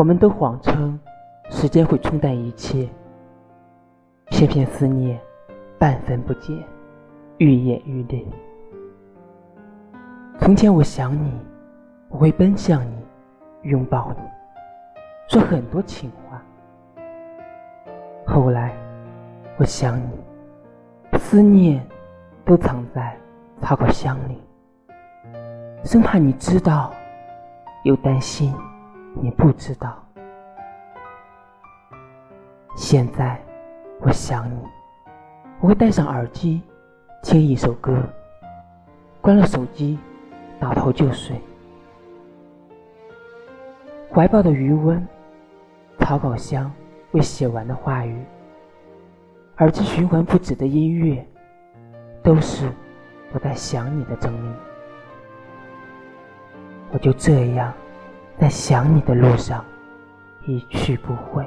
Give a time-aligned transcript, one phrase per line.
[0.00, 0.98] 我们都谎称
[1.50, 2.88] 时间会冲淡一切，
[4.30, 5.20] 偏偏思念
[5.78, 6.56] 半分不减，
[7.36, 8.24] 愈演愈烈。
[10.38, 11.38] 从前我想你，
[12.08, 13.04] 我会奔向你，
[13.68, 14.22] 拥抱你，
[15.28, 16.42] 说很多情话。
[18.26, 18.74] 后来
[19.58, 21.86] 我想你，思念
[22.46, 23.14] 都藏在
[23.60, 24.40] 草稿箱里，
[25.84, 26.90] 生怕你知道，
[27.84, 28.50] 又担心
[29.14, 30.02] 你不知道。
[32.76, 33.40] 现在
[34.00, 34.62] 我想你，
[35.60, 36.62] 我会戴上耳机，
[37.22, 38.02] 听一首歌，
[39.20, 39.98] 关了手机。
[40.60, 41.40] 倒头就睡，
[44.12, 45.02] 怀抱的余温，
[45.98, 46.70] 草稿箱
[47.12, 48.22] 未写完的话语，
[49.56, 51.26] 耳机循环不止的音乐，
[52.22, 52.70] 都是
[53.32, 54.54] 我在想你的证明。
[56.92, 57.72] 我就这样，
[58.40, 59.62] 在想你的路上
[60.46, 61.44] 一去不回。